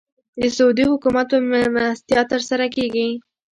د 0.39 0.41
سعودي 0.55 0.83
حکومت 0.91 1.25
په 1.31 1.37
مېلمستیا 1.51 2.21
تر 2.31 2.41
سره 2.49 2.65
کېږي. 2.75 3.09